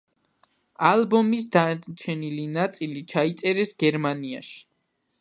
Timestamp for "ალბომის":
0.91-1.45